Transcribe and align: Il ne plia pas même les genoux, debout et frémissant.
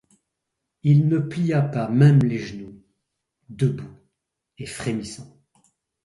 Il 0.81 1.07
ne 1.09 1.19
plia 1.19 1.61
pas 1.61 1.87
même 1.87 2.21
les 2.23 2.39
genoux, 2.39 2.73
debout 3.49 3.87
et 4.57 4.65
frémissant. 4.65 5.37